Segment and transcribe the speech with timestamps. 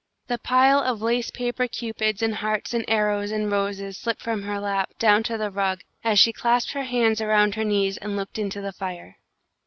[0.25, 4.59] The pile of lace paper cupids and hearts and arrows and roses slipped from her
[4.59, 8.39] lap, down to the rug, as she clasped her hands around her knees and looked
[8.39, 9.17] into the fire.